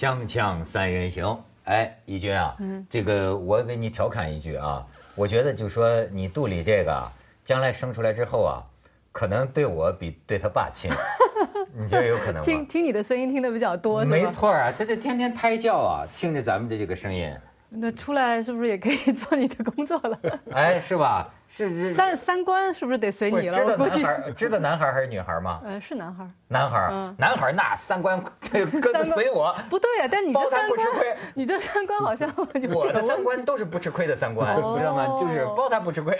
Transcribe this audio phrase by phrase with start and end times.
[0.00, 7.12] 锵锵三人行，哎，义军啊，嗯这个我给你调侃一句啊，我觉得就说你肚里这个啊，
[7.44, 8.64] 将来生出来之后啊，
[9.12, 10.90] 可能对我比对他爸亲，
[11.76, 12.42] 你觉得有可能吗？
[12.42, 14.26] 听听你的声音听的比较多，没。
[14.30, 17.30] 错啊，他这天天胎教啊，听着咱们的这个声音，
[17.72, 20.18] 那出来是不是也可以做你的工作了？
[20.52, 21.28] 哎，是吧？
[21.48, 21.94] 是是。
[21.94, 23.54] 三三观是不是得随你了？
[23.56, 23.76] 知道。
[23.76, 25.60] 男孩儿，知道男孩儿还是女孩儿吗？
[25.64, 26.30] 呃，是男孩儿。
[26.48, 32.32] 男孩儿嗯，男孩儿那三观 跟随我，不对呀、但你这三观不吃亏， 你这三观好像
[32.72, 35.06] 我的三观都是不吃亏的三观，知道吗？
[35.20, 36.18] 就是包他不吃亏。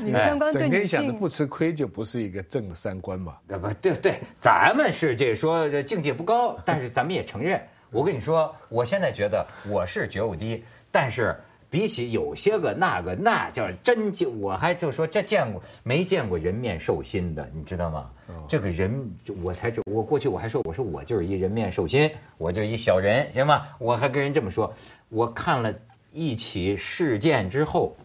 [0.00, 3.36] 你的三观对你整天想着不吃亏，就不是一个正的三观嘛。
[3.46, 7.60] 对不对对，咱们是这说这境界不高，但是咱们也承认。
[7.90, 11.36] 我跟你说，我现在觉得我是觉悟低，但是
[11.70, 18.10] 比起有些个那个那叫真就，我还就说这见过没见过人面兽心的，你知道吗？
[18.48, 19.10] 这个人
[19.42, 23.66] 我才知，我过去我还说我说我就是一人面兽心，我就一小人，行吗？
[23.78, 24.72] 我还跟人这么说。
[25.08, 25.74] 我看了
[26.12, 27.96] 一起事件之后，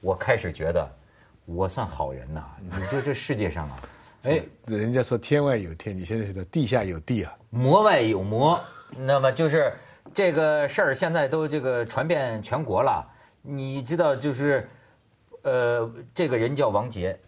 [0.00, 0.88] 我开始觉得
[1.44, 2.44] 我算好人呐。
[2.62, 3.80] 你说这世界上啊，
[4.22, 4.40] 哎。
[4.66, 7.32] 人家说天外有天，你现在说地下有地啊。
[7.50, 8.60] 魔外有魔，
[8.98, 9.72] 那么就是
[10.12, 13.10] 这个事儿现在都这个传遍全国了。
[13.42, 14.68] 你知道，就是
[15.42, 17.18] 呃，这个人叫王杰，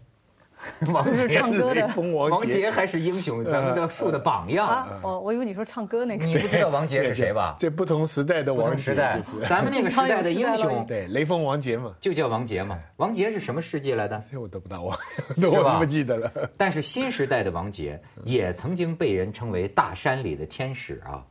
[0.91, 4.67] 王是杰，唱歌的 王杰王杰还是英雄，咱们的树的榜样。
[4.67, 6.25] 啊，我我以为你说唱歌那个。
[6.25, 7.55] 你不知道王杰是谁吧？
[7.61, 12.79] 这不同时代的王杰同时代，咱们那个时代的英雄 对雷锋王杰嘛，就叫王杰嘛。
[12.95, 14.19] 王杰是什么世纪来的？
[14.31, 14.97] 这我都不大忘，
[15.35, 16.31] 是吧我都不记得了。
[16.57, 21.23] 但是新时代的王杰也曾经被人称为大山里的天使啊，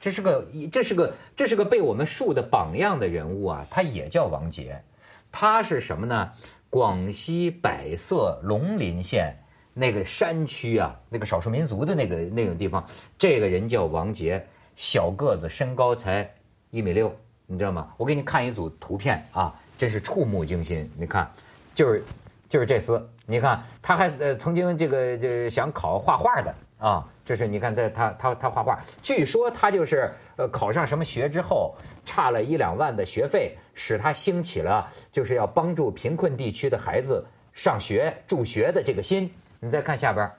[0.00, 4.82] 这是个这是个这是个被我们树的榜样的人物啊，他也叫王杰，
[5.30, 6.32] 他是什么呢？
[6.70, 9.38] 广西百色龙林县
[9.74, 12.86] 那个山区啊，那个少数民族的那个那种地方，
[13.18, 14.46] 这个人叫王杰，
[14.76, 16.34] 小个子，身高才
[16.70, 17.94] 一米六，你知道吗？
[17.96, 21.32] 我给你看一组图片啊，真是触目惊心，你看，
[21.74, 22.04] 就是
[22.48, 31.76] 就是这厮，你看他还呃曾经这个这想考画画的啊，这是你看他他他他画画，据说他就是呃考上什么学之后
[32.06, 39.30] 差了一两万的学费，使他兴起了就是要帮助贫困地区的孩子上学助学的这个心。
[39.60, 40.32] 你再看下边，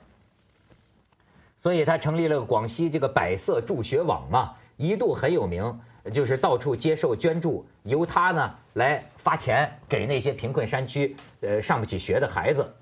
[1.62, 5.78] 所以他成立了广西这个百色助学网嘛，一度很有名，
[6.12, 12.74] 就是到处接受捐助，由他呢来发钱给那些贫困山区呃上不起学的孩子。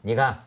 [0.00, 0.44] 你看，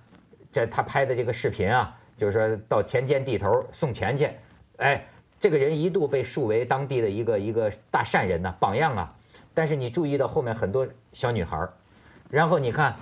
[0.51, 4.29] 这他拍的这个视频啊，就是说到田间地头送钱去，
[4.77, 5.07] 哎，
[5.39, 9.15] 这个人一度被树为当地的一个一个大善人呐、榜样啊。
[9.53, 11.69] 但是你注意到后面很多小女孩
[12.29, 12.95] 然后你看。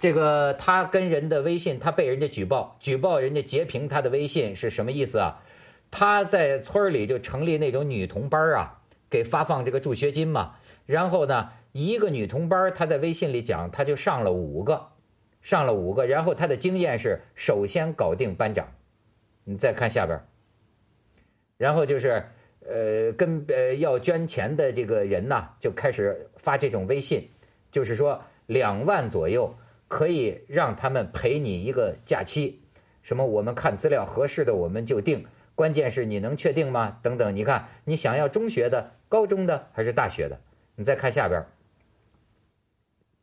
[0.00, 5.42] 这个他跟人的微信，他被人家举报，举报人家截屏他的微信是什么意思啊？
[5.90, 8.78] 他在村里就成立那种女童班啊，
[9.10, 10.54] 给发放这个助学金嘛。
[10.86, 14.86] 然后呢，一个女童班儿，他在微信里讲，他就上了五个，
[15.48, 16.06] 上了五个。
[16.06, 18.68] 然后他的经验是，首先搞定班长，
[19.44, 20.20] 你再看下边，
[21.56, 22.26] 然后就是
[22.66, 27.30] 呃跟呃要捐钱的这个人呐，就开始发这种微信，
[27.72, 29.54] 就是说两万左右。
[29.90, 32.60] 可以让他们陪你一个假期，
[33.02, 36.98] 什么我们看资料合适的我们就定，关键是你能确定吗？
[37.02, 40.40] 等等，你看你想要中学的、高中的还是大学的？
[40.76, 41.46] 你再看下边，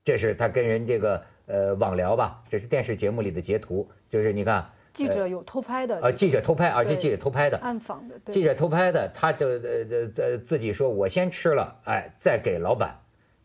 [0.03, 6.00] 这是他跟人这个呃网聊吧，这是电视节目里的截图，就是你看记者有偷拍的。
[6.01, 8.17] 呃，记者偷拍，而且记者偷拍的，暗访的。
[8.23, 13.00] 对记者偷拍的，他就呃呃呃自己说，我先吃了，哎，再给老板，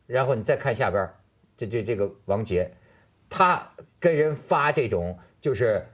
[0.07, 1.11] 然后你再看下边，
[1.57, 2.73] 这这这个王杰，
[3.29, 5.87] 他跟人发这种就是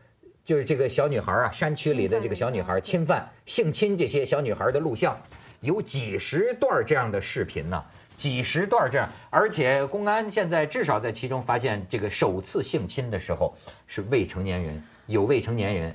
[0.45, 5.22] 就是这个小女孩啊，山区里的这个小女孩侵犯性侵这些小女孩的录像，
[5.61, 7.84] 有几十段这样的视频呢、
[8.16, 13.54] 几十段这样，而且公安现在至少在其中发现，这个首次性侵的时候
[13.86, 15.95] 是未成年人，有未成年人。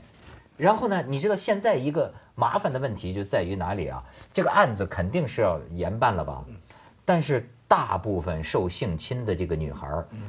[0.57, 4.03] 然后呢，你知道现在一个麻烦的问题就在于哪里啊？
[4.31, 6.45] 这个案子肯定是要严办了吧？
[7.03, 9.87] 但是大部分受性侵的这个女孩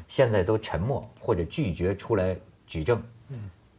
[0.08, 2.34] 现在都沉默或者拒绝出来
[2.66, 3.02] 举证。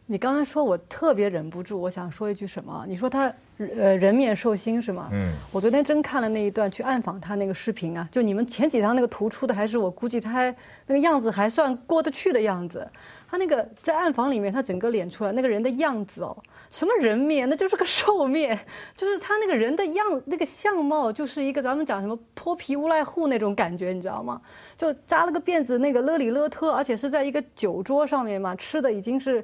[0.06, 2.86] 你刚才说我特别忍不住，我想说一句什么？
[2.88, 5.10] 你说他呃人面兽心是吗？
[5.12, 10.44] 嗯我昨天真看了那一段去暗访他那个视频啊，就你们前几张那个图出的，还是我估计他
[10.88, 12.88] 那个样子还算过得去的样子。
[13.30, 16.38] 他那个在暗访里面，他整个脸出来那个人的样子哦，
[16.70, 18.60] 什么人面，那就是个兽面，
[18.96, 24.40] 就是他那个人的样那个相貌，就是一个咱们讲什么泼皮无赖户那种感觉，你知道吗？
[24.78, 29.44] 就扎了个辫子，那个勒里勒特，而且是在一个酒桌上面嘛，吃的已经是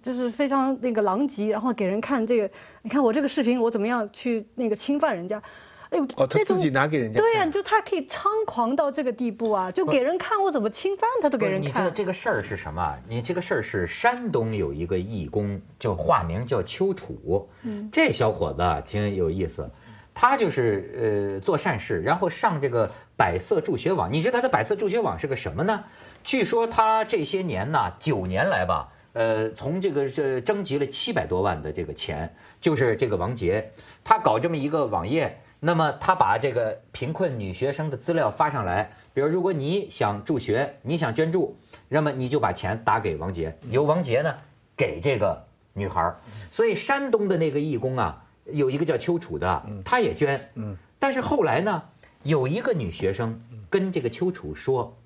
[0.00, 2.48] 就是非常那个狼藉，然后给人看这个，
[2.82, 5.42] 你看我这个视频频，我怎么样去那个侵犯人家。
[5.90, 7.20] 哎呦，哦，他自己拿给人家。
[7.20, 11.68] 对呀，就他可以猖狂到这个地步啊，就给人看我怎么侵犯他都给人看。
[11.68, 12.98] 你知道这个事儿是什么？
[13.08, 17.48] 你这个事儿是山东有一个义工，就化名叫丘楚。
[17.62, 17.88] 嗯。
[17.92, 19.70] 这小伙子挺有意思，
[20.14, 24.12] 他就是呃做善事，然后上这个百色助学网。
[24.12, 25.84] 你知道他的百色助学网是个什么呢？
[26.24, 33.72] 据说他这些年呢，九年来吧，呃，从这个这征集了七百多万的这个钱，就是这个王杰，
[34.04, 35.40] 他搞这么一个网页。
[35.60, 41.56] 那么他把这个贫困女学生的资料发上来，比如如果你想助学，你想捐助，
[41.88, 44.34] 那么你就把钱打给王杰，由王杰呢
[44.76, 46.16] 给这个女孩
[46.50, 50.50] 所以山东的那个义工啊，有一个叫邱楚的，他也捐。
[50.54, 50.76] 嗯。
[50.98, 51.84] 但是后来呢，
[52.22, 53.40] 有一个女学生
[53.70, 54.98] 跟这个邱楚说，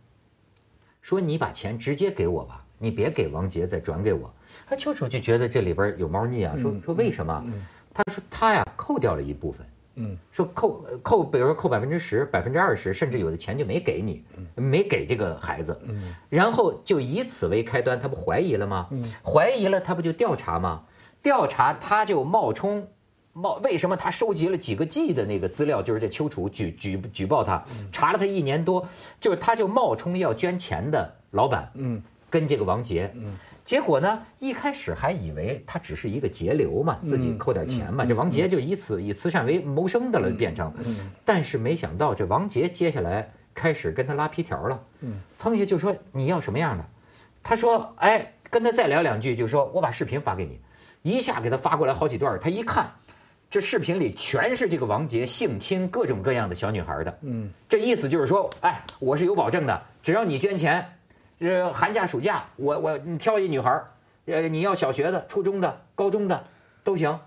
[1.03, 4.33] 说你把钱直接给我吧，你别给王杰再转给我。
[4.67, 7.45] 他邱楚就觉得这里边有猫腻啊，说说为什么？
[7.93, 9.67] 他说他呀扣掉了一部分。
[10.01, 14.23] 嗯，说扣扣，比如说扣百分之十、百分之二十，甚至有的钱就没给你，
[14.55, 15.77] 没给这个孩子。
[15.85, 18.87] 嗯，然后就以此为开端，他不怀疑了吗？
[18.93, 20.85] 嗯，怀疑了，他不就调查吗？
[21.21, 22.87] 调查他就冒充
[23.33, 25.83] 冒，为什么他收集了几个 G 的那个资料？
[25.83, 28.87] 就是这丘楚举举举报他，查了他一年多，
[29.19, 31.73] 就是他就冒充要捐钱的老板。
[31.75, 32.05] 嗯。
[32.31, 33.15] 跟这个王杰，
[33.65, 40.73] 结果呢，一开始还以为他只是一个节流嘛，自己扣点钱嘛，这王杰就以此以慈善为谋生的了，变成。
[41.25, 44.81] 但是没想到这王杰接下来开始跟他拉皮条了。
[45.37, 46.85] 蹭一下就说你要什么样的？
[47.43, 50.61] 他说哎，跟他再聊两句，就说我把视频发给你，
[51.03, 52.39] 一下给他发过来好几段。
[52.41, 52.93] 他一看，
[53.51, 57.19] 这视频里全是这个王杰性侵各种各样的小女孩的。
[57.23, 60.87] 嗯，这意思就是说，哎，我是有保证的，只要你捐钱。
[61.41, 63.83] 呃寒假暑假，我我你挑一女孩
[64.27, 66.45] 呃，你要小学的、初中的、高中的
[66.85, 67.19] 都行。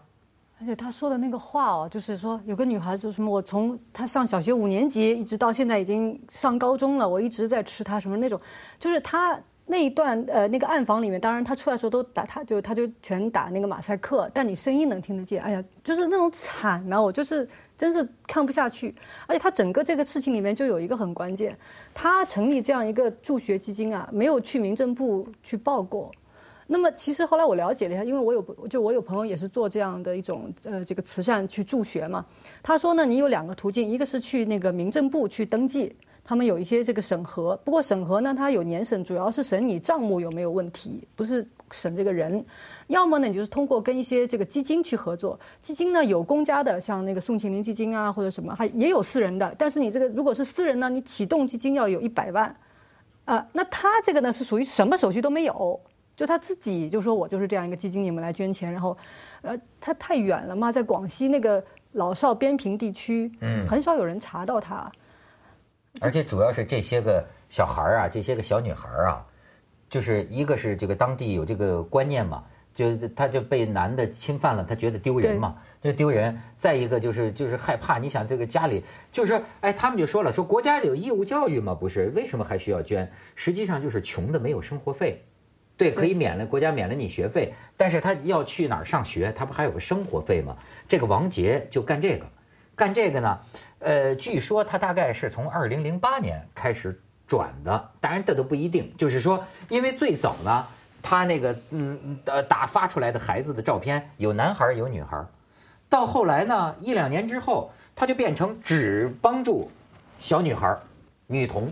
[0.59, 8.39] 而且他说的那个话哦，就是说有个女孩子什么，我从她上小学五年级一直到现在已经上高中了，我一直在吃她什么那种，
[8.77, 9.39] 就是他
[9.71, 17.47] 那一段呃那个暗房里面，当然他出来的时候都打他就他就全打那个马赛克，但你声音能听得见，哎呀，就是那种惨呐，我就是。
[17.77, 18.93] 真是看不下去，
[19.25, 21.57] 而且他整个这个事情里面就有一个很关键，
[21.95, 26.11] 他成立这样一个助学基金啊，没有去民政部去报过。
[26.67, 32.23] 那么其实后来我了解了一下，因为我有就我有朋友也是做这样的一种呃这个慈善去助学嘛，
[32.61, 35.95] 他说呢，你有两个途径，一个是去那个民政部去登记。
[36.23, 42.45] 他们有一些这个审核，不过审核呢，它有年审，主要是审你账目有没有问题，不是审这个人。
[42.87, 49.55] 要么呢，你就是通过跟一些这个基金去合作，基金呢有公家的，像那个宋庆龄基金啊或者什么，还也有私人的。
[49.57, 52.55] 但是你这个如果是私人呢，你启动基金要有一百万，
[53.25, 55.81] 啊，那他这个呢是属于什么手续都没有，
[56.15, 58.95] 就他自己就说我就是这样一个基金，你们来捐钱，然后，
[59.41, 61.63] 呃，他太远了嘛，在广西那个
[61.93, 64.91] 老少边平地区，嗯，很少有人查到他。
[65.99, 69.25] 而且主要是这些个小孩儿啊，这些个小女孩儿啊，
[69.89, 76.39] 就是一个是这个当地有这个观念嘛，就她就被男的侵犯了，她觉得丢人嘛，就丢人。
[76.57, 82.09] 再一个就是就是害怕，你想这个家里就是哎，他们就说了，说国家有义务教育嘛，不是？
[82.15, 83.11] 为什么还需要捐？
[83.35, 85.23] 实际上就是穷的没有生活费，
[85.75, 89.33] 对，可以免了，国家免了你学费，但是他要去哪儿上学？
[89.33, 90.55] 他不还有个生活费吗？
[90.87, 92.25] 这个王杰就干这个。
[92.81, 93.37] 干这个呢，
[93.77, 98.97] 呃，据说他大概是从二零零八年开始转的，当然这都不一定。
[98.97, 100.65] 就是说，因为最早呢，
[101.03, 105.23] 他那个嗯呃打发出来的孩子的照片有男孩有女孩，
[105.89, 109.69] 到后来呢一两年之后，他就变成只帮助
[110.19, 110.75] 小女孩、
[111.27, 111.71] 女童。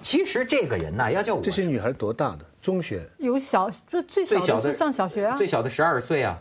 [0.00, 2.46] 其实这个人呢，要叫我这些女孩多大的？
[2.62, 6.38] 中学有小就最小的上小学啊，最小的十二岁啊。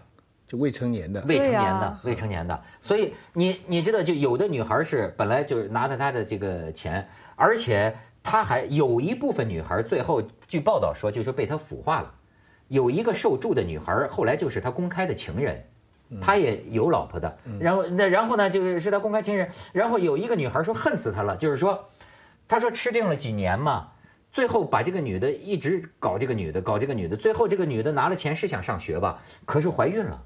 [0.55, 12.13] 就未成年的，未成年的，未成年的，所以你你知道，就有的女孩是本来就是拿着她的这个钱，而且她还有一部分女孩最后据报道说就是被他腐化了，
[12.67, 15.65] 有一个受助的女孩后来就是他公开的情人，
[16.21, 21.89] 他也有老婆的，然后那然后呢就是是他公开情人，然后有一个女孩说恨死他了，就是说，
[22.47, 23.89] 他说吃定了几年嘛，
[24.31, 30.21] 最后把这个女的一直搞这个女的搞这个女的，最后这个女的拿了钱是想上学吧，可是怀孕了。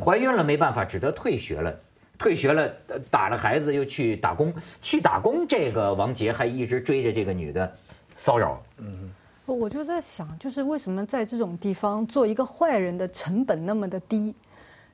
[0.00, 1.74] 怀孕了没办法，只得退学了。
[2.16, 2.72] 退学了，
[3.10, 4.54] 打了孩子又去打工。
[4.80, 7.72] 去打工，这个王杰还一直追着这个女的
[8.16, 8.62] 骚扰。
[8.78, 9.10] 嗯，
[9.46, 14.34] 我就在想，就是为什么在这种地方做一个坏人的成本那么的低？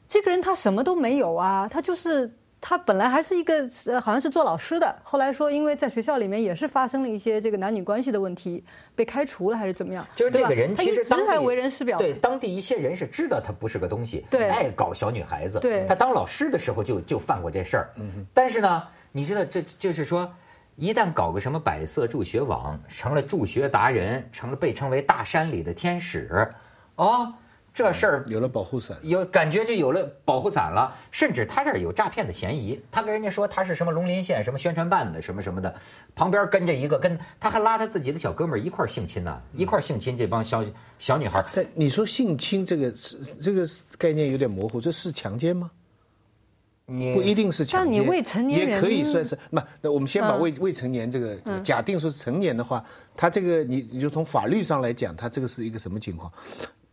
[0.09, 8.62] 这个人他什么都没有啊，他就是他本来还是一个呃，好像是做老师的，后来说因为在学校里面也是发生了一些这个男女关系的问题，
[8.95, 10.07] 被开除了还是怎么样？
[10.14, 20.31] 就是这个人其实当地为人师表，对当地一些人是知道他不是个东西，对，爱搞小女孩子，对，他当老师的时候就就犯过这事儿，嗯，但是呢，你知道这就是说，
[20.76, 26.52] 一旦搞个什么百色助学网，成了助学达人，成了被称为大山里的天使，
[26.97, 27.33] 哦。
[27.73, 32.81] 这事儿有了保护伞，有感觉就有了保护伞了，甚至他这儿有诈骗的嫌疑。
[32.91, 35.75] 他跟人家说他是什么龙林县什么宣传办的什么什么的，
[36.15, 40.65] 旁边跟着一个跟他还拉他自己的小哥们儿一块儿性侵呢，一块儿性侵这帮小
[40.99, 41.45] 小女孩。
[41.55, 43.65] 但你说性侵这个是这个
[43.97, 45.71] 概念有点模糊，这是强奸吗？
[46.87, 49.39] 不一定是强奸，但你未成年人也可以算是。
[49.50, 52.85] 那那我们先把未未成年这个假定说是成年的话，
[53.17, 56.33] 他这个你你就从法律上来讲，他这个是一个什么情况？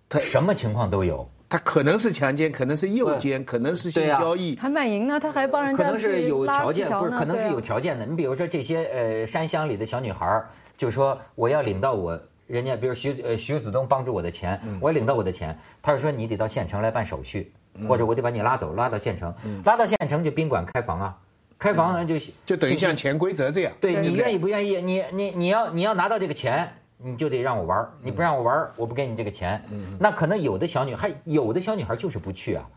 [0.10, 8.06] 他什么情况都有，他可能是强奸，可能是诱奸，可能是性交易，还卖淫呢，他还帮人家可能是有条件，不是，可能是有条件的。
[8.06, 10.44] 你比如说这些呃山乡里的小女孩，
[10.78, 17.52] 就说我要领到我人家，比如徐呃徐子东帮助我的钱，我要领到我的钱，他是说你得到县城来办手续，
[17.88, 19.36] 或者我得把你拉走，拉到县城，
[19.66, 21.18] 拉到县城就宾馆开房啊，
[21.60, 24.82] 开房呢就就等于像潜规则这样，对你愿意不愿意？
[24.82, 26.70] 你你你要你要拿到这个钱。
[27.00, 29.62] 你就得让我玩你不让我玩我不给你这个钱。
[30.00, 32.68] 那可能有的小女孩，有的小女孩就是不去啊。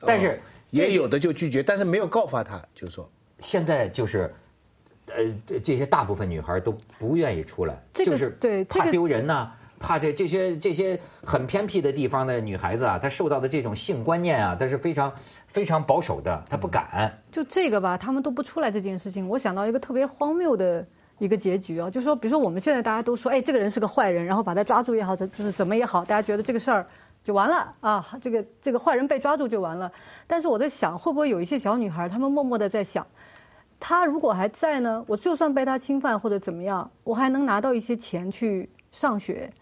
[0.00, 3.08] 但是也有的就拒绝，但是没有告发她，就说
[3.38, 4.34] 现在就是，
[5.06, 15.12] 呃，这些大部分女孩都不愿意出来，就是对怕丢人呐，怕这这些这些很偏僻的地方的女孩子啊，她受到的这种性观念啊，她是非常
[15.46, 17.22] 非常保守的，她不敢。
[17.30, 20.84] 就这个吧，他们都不出来这件事情，我想到一个特别荒谬的。
[21.20, 26.86] 一个结局啊，就是说，比如说我们现在大家都说，哎，这个人是个坏人，然后把他抓住也好，就是怎么也好，大家觉得这个事儿
[27.22, 29.92] 就完了啊，这个这个坏人被抓住就完了。
[30.26, 33.06] 但是我在想，会不会有一些小女孩，她们默默的在想，
[33.78, 39.52] 他如果还在呢，我就算被他侵犯或者怎么样，我还能拿到一些钱去上学。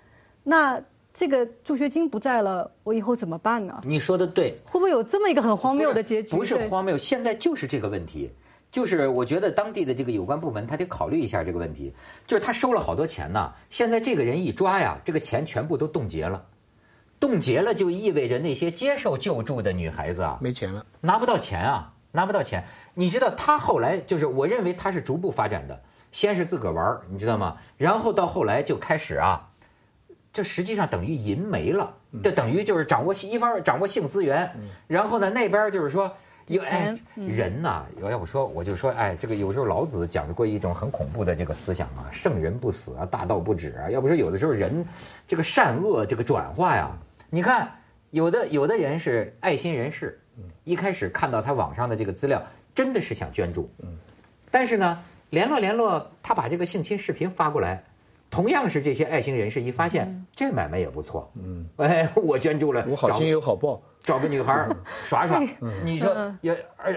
[0.44, 0.80] 那
[1.12, 3.80] 这个助学金不在了，我以后怎么办呢？
[3.82, 4.58] 你说的对。
[4.64, 6.36] 会不会有这么一个很荒谬的结局？
[6.36, 8.30] 不是荒谬，现在就是这个问题。
[8.78, 11.94] 就是我觉得当地的这个有关部门他得考虑一下这个问题，
[12.28, 16.44] 就是他收了好多钱呢，现在这个人一抓呀，这个钱全部都冻结了，
[17.18, 22.66] 冻结了就意味着那些接受救助的女孩子啊没钱了，拿不到钱啊，拿不到钱。
[22.94, 25.80] 你知道他后来就是我认为他是逐步发展的，
[26.12, 27.56] 先是自个儿玩你知道吗？
[27.78, 29.48] 然后到后来就开始啊，
[30.32, 34.52] 这实际上等于银没了，这等于就是掌握一方掌握性资源，
[34.86, 36.14] 然后呢那边就是说。
[36.48, 43.90] 有哎，人呐，要不说我就说，哎，这个有时候老子讲过一种很恐怖的这个思想啊，圣人不死啊，大道不止啊。
[43.90, 44.86] 要不说有的时候人
[45.26, 46.96] 这个善恶这个转化呀，
[47.28, 47.70] 你看
[48.10, 50.18] 有的有的人是爱心人士，
[50.64, 52.42] 一开始看到他网上的这个资料，
[52.74, 53.70] 真的是想捐助，
[54.50, 57.84] 但是呢，联络联络，他把这个性侵视频发过来。
[58.30, 64.68] 同样是这些爱心人士，一发现这买卖也不错，嗯，哎，我捐助了，我好心有好报，找个女孩
[65.04, 65.42] 耍耍，
[65.84, 66.54] 你说又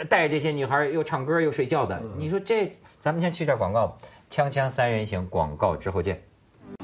[0.10, 3.98] 带着这些女孩又唱歌又睡觉的，你说这，咱们先去这广告，
[4.30, 6.22] 锵锵三人行，广告之后见。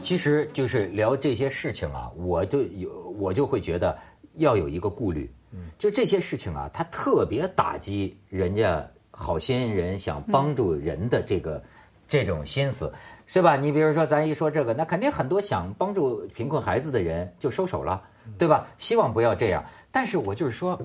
[0.01, 3.98] 其实就是聊这些事情啊，我就有我就会觉得
[4.36, 5.30] 要有一个顾虑，
[5.77, 11.63] 就这些事情啊，它特别打击人家好心人想帮助人的这个
[12.08, 12.94] 这种心思。
[13.30, 13.58] 是吧？
[13.58, 18.02] 你比如说，咱一说这个，那肯定很多想帮助贫困孩子的人就收手了，
[18.38, 18.68] 对吧？
[18.78, 19.66] 希望不要这样。
[19.92, 20.80] 但是我就是说，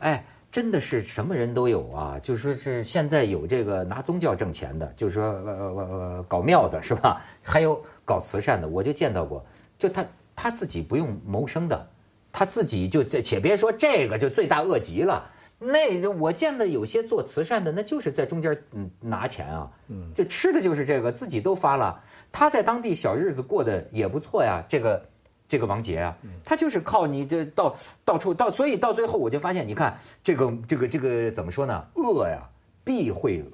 [0.00, 2.18] 哎，真的是什么人都有啊。
[2.22, 7.20] 就说是现在有这个拿宗教挣钱的，就是说呃呃呃搞庙的是吧？
[7.42, 9.44] 还有搞慈善的，我就见到过，
[9.78, 11.90] 就他他自己不用谋生的，
[12.32, 15.30] 他自己就这，且别说这个就罪大恶极了。
[15.64, 22.02] 那我见的有些做慈善的，那就是在中间嗯拿钱啊，嗯，就吃的就是这个，自己都发了。
[22.32, 25.06] 他在当地小日子过得也不错呀，这个
[25.46, 31.86] 这个王杰啊，他就是靠你这到到处到，所以到最后我就发现，你看这个这个这个怎么说呢？
[31.94, 32.50] 恶呀
[32.82, 33.44] 必会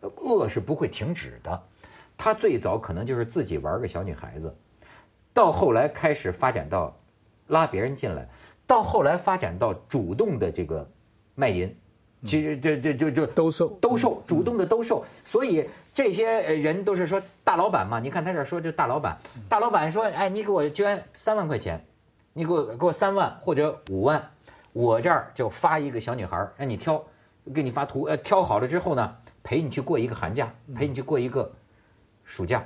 [0.00, 1.62] 恶是不会停止的。
[2.18, 4.54] 他最早可能就是自己玩个小女孩子，
[5.32, 6.98] 到后来开始发展到
[7.46, 8.28] 拉别人进来，
[8.66, 10.90] 到后来发展到主动的这个。
[11.34, 11.74] 卖淫，
[12.24, 18.00] 其实这这就就兜售兜售，主动的兜售，所以这些人都是说大老板嘛。
[18.00, 21.84] 你看他这说这大老板，大老板说，哎，你给我捐三万块钱，
[22.32, 24.30] 你给我给我三万或者五万，
[24.72, 27.04] 我这儿就发一个小女孩让你挑，
[27.54, 31.52] 给你发图，呃，挑好了之后呢，陪你去过一个寒假，陪你去过一个
[32.24, 32.64] 暑假，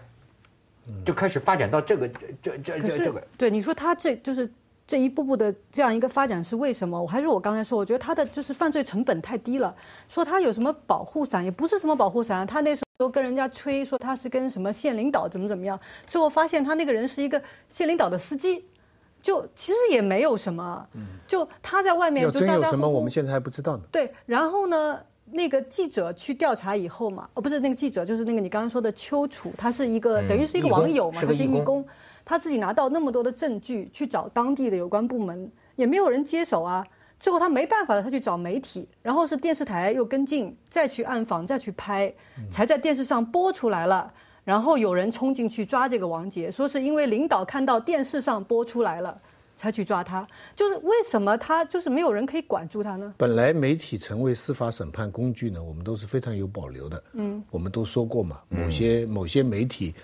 [1.06, 3.26] 就开始发展到这个这这这这个。
[3.38, 4.52] 对，你说他这就是。
[4.88, 7.00] 这一步步的这样一个发展是为什么？
[7.00, 9.76] 我还是我刚才说，我觉得他的就是犯罪成本太低了。
[10.08, 12.46] 说他有什么保护伞，也不是什么保护伞。
[12.46, 18.64] 他那时候跟人家吹说他是跟什么县领导怎么怎么样，最后发现他那个人是一个县领导的司机，
[19.20, 20.88] 就其实也没有什么。
[21.26, 23.82] 就他在外面就真有什么，我们现在还不知道呢。
[23.92, 31.86] 对，然后呢，那个记者去调查以后嘛，哦，不是那个记者，就是那个你刚刚说的邱楚，他是一个等于是一个网友嘛，他是义工。
[32.28, 36.86] 他自己拿到那么多的证据，去找当地的有关部门，也没有人接手啊。
[37.18, 42.12] 最后他没办法了，他去找媒体，然后是电视台又跟进，再去暗访，再去拍，
[42.52, 44.12] 才在电视上播出来了。
[44.44, 49.18] 然后有人冲进去抓这个王杰，说是因为领导看到电视上播出来了，
[49.56, 50.28] 才去抓他。
[50.54, 53.14] 就是为什么他就是没有人可以管住他呢？
[53.16, 57.02] 本来媒体成为司法审判工具呢，我们都是非常有保留的。
[57.14, 59.94] 嗯，我们都说过嘛，某些某些媒体。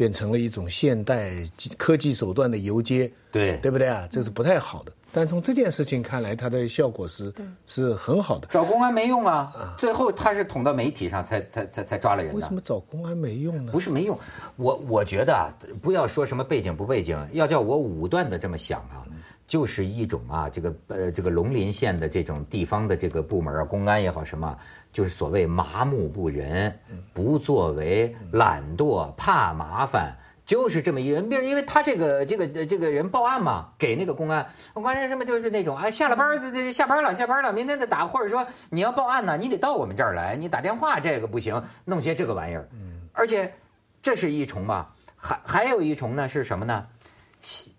[0.00, 1.30] 变成了一种现代
[1.76, 4.08] 科技手段的游街，对对不对啊？
[4.10, 4.90] 这是不太好的。
[5.12, 7.30] 但从这件事情看来，它的效果是
[7.66, 8.48] 是很好的。
[8.50, 12.34] 找公安没用啊，最后他是捅到媒体上才才才才抓了人。
[12.34, 13.72] 为什么找公安没用呢？
[13.72, 14.18] 不是没用，
[14.56, 15.52] 我我觉得啊，
[15.82, 19.04] 不要说什么背景不背景，要叫我武断的这么想啊，
[19.50, 24.56] 就是一种啊，这个呃这个龙林县的这种地方的这个部门啊，公安也好什么。
[24.92, 26.78] 就是所谓麻木不仁、
[27.12, 30.14] 不作为、懒惰、怕麻烦，
[30.46, 31.28] 就是这么一人。
[31.28, 42.68] 比如，因为他这个这个这个人报案嘛，给那个公安，关键什么就是那种哎，下了班这这下班了，下班了，明天再打，或者说你要报案呢，你得到我们这儿来，你打电话这个不行，弄些这个玩意儿。
[43.12, 43.54] 而且
[44.00, 46.86] 这是一重吧，还还有一重呢是什么呢？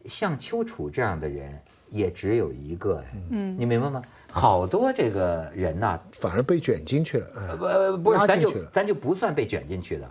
[0.06, 3.06] 像丘处这样的人也只有一个哎，
[3.58, 4.02] 你明白吗？
[4.30, 7.28] 好多这个人呐，反而被卷进去了。
[7.36, 10.10] 呃，不是，咱就咱就不算被卷进去的。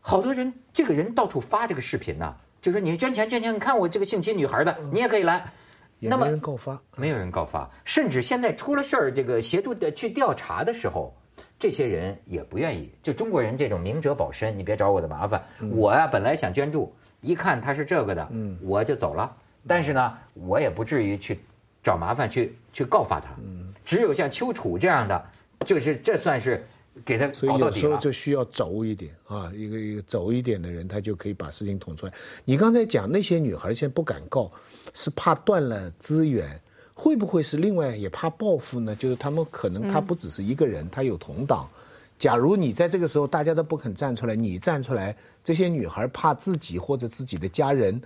[0.00, 5.52] 好多人，这个人到处发这个视频呐，就说你捐钱捐钱，你看我这个性侵女孩的，你也可以来。
[6.00, 11.12] 那么没人告发，没有人告发，甚至现在出了事儿，这个协助的去调查的时候，
[11.58, 12.92] 这些人也不愿意。
[13.02, 15.42] 就中国人这种明哲保身，你别找我的麻烦。
[15.72, 18.28] 我呀，本来想捐助，一看他是这个的，
[18.62, 19.36] 我就走了。
[19.66, 21.38] 但是呢，我也不至于去。
[21.80, 23.28] 找麻烦去去告发他，
[23.86, 25.24] 只有像丘处这样的，
[25.64, 26.66] 就是这算是
[27.04, 32.12] 给他所以有时候就需要轴一点啊，一个一个轴一点的人，他就可以把事情捅出来。
[32.44, 34.50] 你刚才讲那些女孩现在不敢告，
[34.92, 36.60] 是怕断了资源，
[36.92, 38.94] 会不会是另外也怕报复呢？
[38.96, 41.70] 就是他们可能他不只是一个人，他有同党。
[42.18, 48.02] 假如你在这个时候大家都不肯站出来，你站出来，这些女孩怕自己或者自己的家人。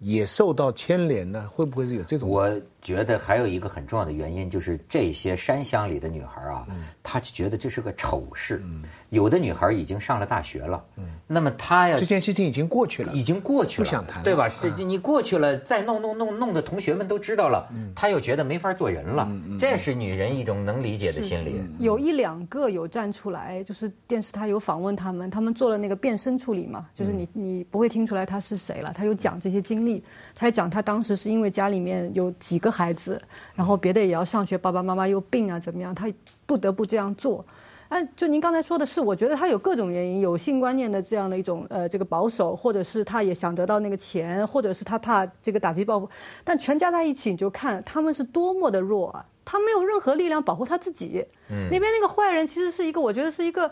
[0.00, 1.48] 也受到牵连呢？
[1.54, 2.28] 会不会是有这种？
[2.28, 2.50] 我
[2.82, 6.66] 觉得还有一个很重要的原因，就是这些山乡里的女孩啊，
[7.02, 8.62] 她就觉得这是个丑事。
[9.08, 10.84] 有的女孩已经上了大学了，
[11.26, 14.48] 那么她呀这件事情已经过去了，已经过去了，不想谈，对吧？
[14.48, 19.26] 是你过去了，再弄弄弄弄的同学们都知道了，她又觉得没法做人了。
[19.58, 21.62] 这是女人一种能理解的心理。
[21.78, 30.02] 有一两个有站出来，就是电视台有访问他们，他们做了那个变声处理嘛，就是你你不会听出来他是谁了，他有讲这些经历。
[30.34, 33.20] 他讲他当时是因为家里面有几个孩子，
[33.54, 36.12] 然后别的也要上学，爸爸妈妈又病啊，怎么样，他
[36.46, 37.44] 不得不这样做。
[37.90, 46.08] 哎，就您刚才说的是，我觉得他有各种原因，有性观念的这样的一种呃这个保守，或者是他也想得到那个钱，或者是他怕这个打击报复。
[46.42, 51.24] 但全加在一起，你就看他们是多么的弱啊，他没有任何力量保护他自己。
[51.50, 51.68] 嗯。
[51.70, 53.70] 那边那个坏人其实是一个，我觉得是一个，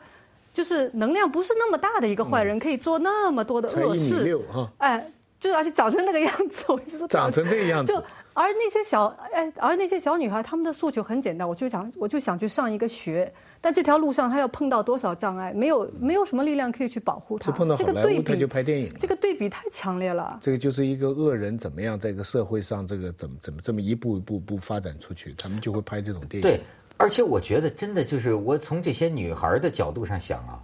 [0.53, 4.23] 就是能量不是那么大的一个坏人，可以做那么多的恶事。
[4.23, 4.71] 六哈。
[4.79, 5.11] 哎。
[5.43, 7.93] 就而且长成那个样子，我就说 长成这个样子。
[7.93, 7.99] 就
[8.33, 17.51] 而那些小哎，而那些小女孩，她们的诉求很简单，我就想我就想去上一个学，但这条路上她要碰到多少障碍，没有没有什么力量可以去保护她。
[17.51, 18.95] 碰到这个对比，就拍电影。
[19.01, 20.39] 这个对比太强烈了。
[20.41, 26.43] 这个就是一个恶人怎么样在一个社会上，这个怎么怎么这么一步一步步发展出去，他们就会拍这种电影。
[26.43, 26.61] 对，
[26.97, 30.63] 而且我觉得真的就是我从这些女孩的角度上想啊，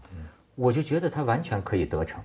[0.54, 2.22] 我就觉得她完全可以得逞。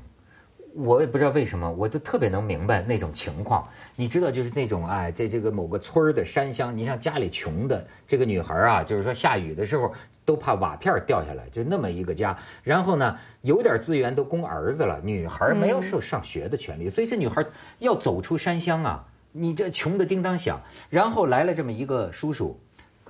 [0.76, 3.68] 我也不知道为什么，我就特别能明白那种情况。
[3.96, 9.94] 你知道，就是那种哎，在这个某个村儿的山乡，你像家里穷的这个女孩啊，就是说下雨的时候
[10.26, 12.36] 都怕瓦片掉下来，就那么一个家。
[12.64, 17.46] 然后呢，有点资源都供儿子了，女孩没有受上学的权利，所以这女孩
[17.78, 20.62] 要走出山乡啊，你这穷的叮当响。
[20.90, 22.60] 然后来了这么一个叔叔，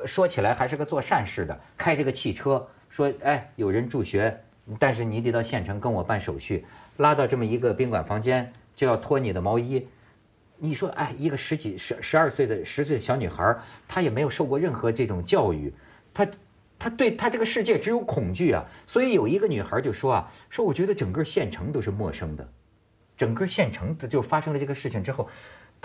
[0.06, 4.41] 说起来还是个做善事的，开这个汽车，说哎有人助学，
[4.80, 6.65] 但是你得到县城跟我办手续。
[6.97, 9.88] 拉到这么一个宾馆房间，就要脱你的毛衣。
[10.58, 15.73] 你说，哎，一个十几、十十二岁的十岁的小女孩，她也没有受过任何这种教育，
[16.13, 16.27] 她，
[16.79, 18.65] 她对她这个世界只有恐惧啊。
[18.88, 22.47] 所以有一个女孩就说啊，说我觉得整个县城都是陌生的，
[23.17, 25.29] 整个县城就发生了这个事情之后，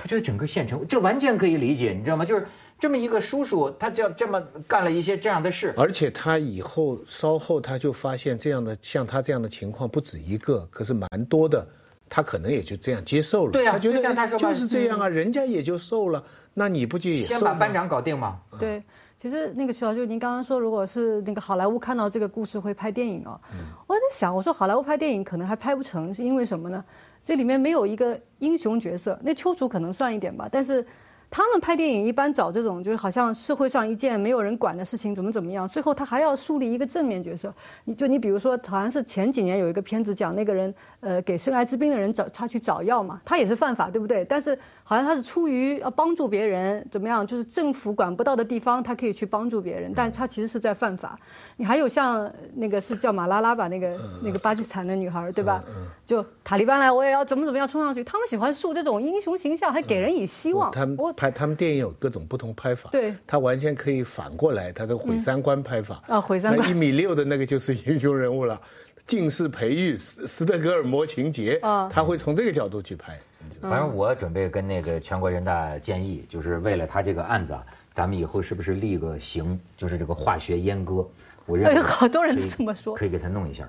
[0.00, 2.24] 他觉得整个县城，这完全可以理解，你知道吗？
[2.24, 2.46] 就是
[2.78, 5.74] 这么一个叔叔，他就这么干了一些这样的事。
[5.76, 11.66] 而且他以后稍后他就发现这样的像他这样的情况不止一个，可是蛮多的，
[12.08, 13.50] 他可能也就这样接受了。
[13.50, 16.22] 对呀他觉得就像他说吧就是这样啊，人家也就受了，
[16.54, 18.38] 那你不就也受先把班长搞定嘛。
[18.56, 18.80] 对，
[19.20, 23.40] 其实那个徐老师，您刚刚说，如果是那个好莱坞看到这个故事会拍电影哦，
[23.88, 26.84] 我在想，我说好莱坞拍电影可能还拍不成，是因为什么呢？
[27.22, 30.86] 这里面没有一个英雄角色，那丘处可能算一点吧，但是。
[31.30, 37.52] 他们拍电影一般找这种，就是好像社会上一件没有人管的事情，怎么怎么样，最后他还要树立一个正面角色。
[37.84, 44.24] 你就你比如说，好像是前几年有一个片子讲那个人，呃，给生艾滋病的人找他去找药嘛，他也是犯法，对不对？
[44.24, 47.26] 但是好像他是出于要帮助别人，怎么样？
[47.26, 51.18] 就是政府管不到的地方，他可以去帮助别人，但他其实是在犯法。
[51.56, 55.62] 你还有像那个是叫马拉拉吧，那个那个巴基斯坦的女孩，对吧？
[56.06, 58.02] 就塔利班来，我也要怎么怎么样冲上去。
[58.02, 60.72] 他们喜欢树这种英雄形象，还给人以希望。
[60.96, 66.00] 我拍他们电影有各种不同拍法，对他完全可以反过来，他的毁三观拍法。
[66.06, 68.60] 啊毁三观那一米六的那个就是英雄人物了，
[69.04, 73.18] 近视培育斯斯德哥尔摩情节，啊他会从这个角度去拍。
[73.60, 81.04] 反正我准备跟那个全国人大建议，就是为了他这个案子啊，咱们以后是不是立个刑，就是这个化学阉割？
[81.46, 83.68] 我认为哎好多人都这么说可以给他弄一下。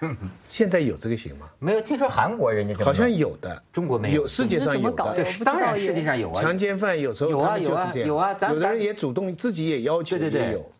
[0.48, 1.48] 现在有这个刑吗？
[1.58, 6.42] 没有听说韩国人家好像有的，中国没有有世界上有的当然世界上有啊。
[6.42, 10.70] 强奸犯有时候有啊有啊有啊有的人也主动自己也要求，对对对也有，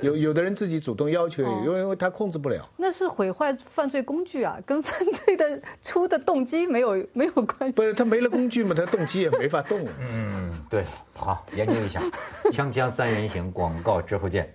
[0.00, 2.68] 有有的人自己主动要求，哦因为因为他控制不了。
[2.76, 7.76] 那是毁坏犯罪工具啊， 跟犯罪的出的动机没有没有关系。
[7.76, 9.86] 不是他没了工具嘛，他动机也没法动。
[10.00, 12.02] 嗯，对，好，研究一下。
[12.52, 14.52] 锵锵三人行，广告之后见。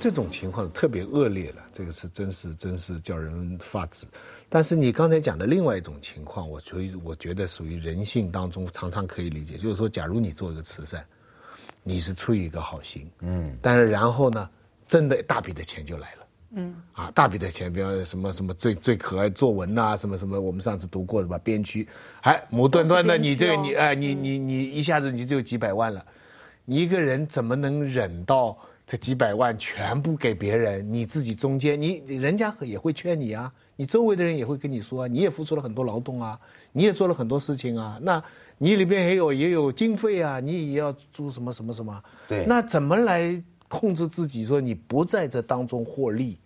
[0.00, 4.06] 这种情况特别恶劣了，这个是真是真是叫人发指。
[4.48, 11.04] 但是你刚才讲的另外一种情况，我所以我觉得属于人性当中常常可以理解，就是说，假如你做一个慈善，
[11.82, 14.48] 你是出于一个好心，嗯，但是然后呢，
[14.86, 16.26] 真的大笔的钱就来了。
[16.50, 21.86] 嗯，啊，大笔的钱，比方什么什么最最可爱作文呐、什么什么，我们上次读过的吧，编曲，
[22.22, 26.02] 哎，无端端的你这个你哎你你你一下子你就几百万了，
[26.64, 28.56] 你一个人怎么能忍到
[28.88, 30.94] 这几百万全部给别人？
[30.94, 36.40] 你自己中间你人家也会劝你啊，你周围的人也会跟你说啊，你也付出了很多劳动啊，
[36.72, 38.24] 你也做了很多事情啊，那
[38.56, 46.40] 你里边也有也有经费啊，你也要做什么什么什么，对那怎么来控制自己说你不在这当中获利？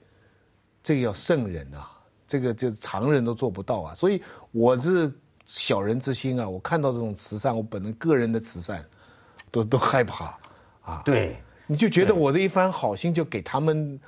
[0.83, 1.89] 这个要圣人啊，
[2.27, 3.95] 这个就常人都做不到啊。
[3.95, 5.13] 所以我是
[5.47, 8.85] 小人之心啊，我看到这种慈善，我本人个人的慈善，
[9.53, 10.37] 都都害怕
[10.83, 11.37] 啊。，对，
[11.73, 13.99] 你就觉得我的一番好心就给他们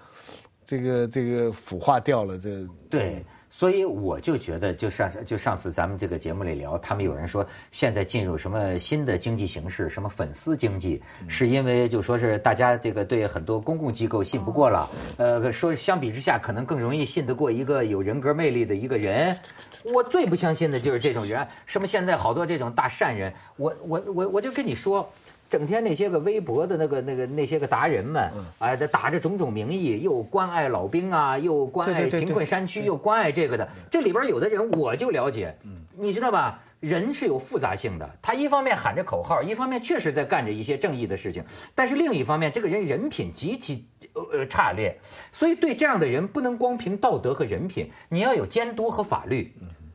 [0.67, 19.39] 这个这个腐化掉了，这对，所以我就觉得，就上就上次咱们这个节目里聊，他们有人说现在进入什么新的经济形式，什么粉丝经济，是因为就说是大家这个对很多公共机构信不过了，呃，说相比之下可能更容易信得过一个有人格魅力的一个人。
[19.85, 25.11] 我最不相信的就是这种人，什么现在好多这种大善人，我我我我就跟你说。
[25.51, 33.69] 整天那些个微博的那个那个那些个达人们，哎，他打着种种名义，又关爱老兵啊，又关爱贫困山区，又关爱这个的。
[33.91, 35.57] 这里边有的人我就了解，
[35.97, 36.61] 你知道吧？
[36.81, 44.99] 人是有复杂性的，他一方面喊着口号，一方面确实在干着一些正义的事情，但是另一方面，这个人人品极其呃呃差劣，
[45.33, 49.55] 所以对这样的人不能光凭道德和人品，你要有监督和法律，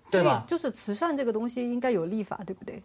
[0.10, 0.46] 对吧？
[0.48, 2.82] 就是慈善这个东西应该有立法，对不对？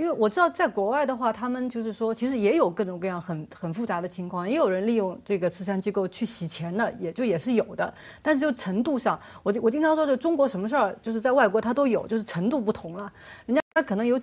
[0.00, 7.92] 因为我知道在国外的话，他们就是说，其实也有各种各样很很复杂的情况，也有人利用这个慈善机构去洗钱的，也就也是有的。
[8.22, 13.12] 但是就程度上，我我经常说，就中国什么事儿，就是在外国它都有，就是程度不同了。
[13.44, 14.20] 人家可能有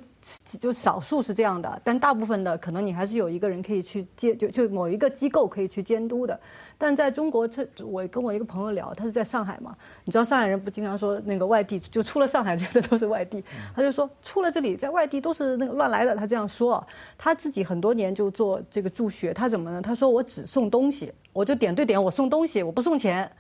[0.60, 6.38] 就少数是这样的，但大部分的可能你还是有一个人可以去监，就就某一个机构可以去监督的。
[6.78, 16.86] 但在中国，这我跟我一个朋友聊，他是在上海嘛，你知道上海人不经常说那个外地就出了上海 觉得都是外地，他就说出了这里在外地都是那个乱来的，他这样说。
[17.18, 19.82] 他自己很多年就做这个助学，他怎么呢？
[19.82, 23.32] 他说我只送东西，我就点对点我送东西，我不送钱。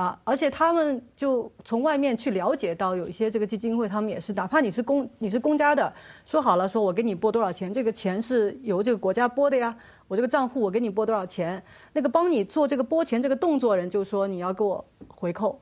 [0.00, 5.92] 啊，而且他们就从外面去了解到，有一些这个基金会，他们也是，哪怕你是公你是公家的，
[6.24, 9.76] 说好了说我给你拨多少钱，这个钱是由这个国家拨的呀，
[10.08, 15.60] 我这个账户我给你拨多少钱，那个帮你做这个拨钱这个动作人就说你要给我回扣，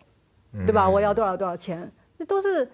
[0.65, 0.89] 对吧？
[0.89, 2.71] 我要多少多少钱，那都是。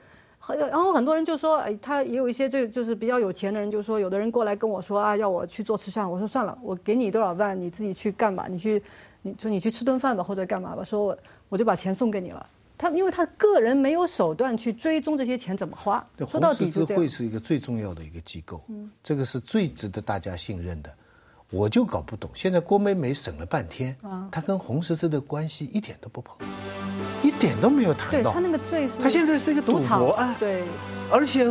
[0.46, 8.82] 很然后很多人就说，哎，他也有一些这就是比较有钱的人，就说有的人过来跟我说啊，要我去做慈善，我说算了，我给你多少万，你自己去干吧，你去，
[9.22, 20.92] 你说你去吃顿饭吧，或者干嘛吧，说我我就把钱送给你了，他因为他个人没有手段去追踪这些钱怎么花，说到底是会是一个最重要的一个机构，嗯，这个是最值得大家信任的。
[21.54, 26.36] 我就搞不懂，现在郭美美审了半天，啊，她跟红十字的关系一点都不碰，
[27.22, 28.10] 一点都没有谈到。
[28.10, 30.64] 对，她那个罪是，她现在是一个赌博案，对，
[31.08, 31.48] 而且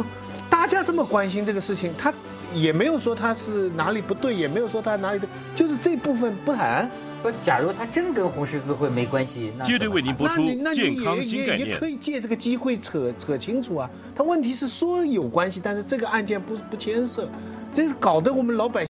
[0.49, 2.13] 大家这么关心这个事情，她
[2.53, 6.91] 也没有说她是哪里不对，也没有说她哪里对，就是这部分不谈。
[7.21, 11.69] 不，假如他真跟红十字会没关系，那绝对为您播出健康新概念。
[11.69, 13.89] 也可以借这个机会扯扯清楚啊。
[14.13, 17.25] 他问题是说有关系，但是这个案件不不牵涉，
[17.73, 18.92] 这是搞得我们老百姓。